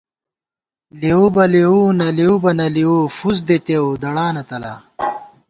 [0.99, 4.73] لېؤ بہ لېؤ، نہ لېؤ بہ نہ لېؤ، فُس دِتېؤ دڑانہ تَلا